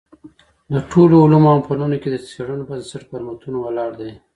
د 0.73 0.75
ټولو 0.91 1.15
علومو 1.23 1.49
او 1.53 1.59
فنونو 1.67 1.95
کي 2.01 2.09
د 2.11 2.15
څېړنو 2.27 2.67
بنسټ 2.69 3.03
پر 3.11 3.21
متونو 3.27 3.57
ولاړ 3.61 3.89
دﺉ. 3.99 4.13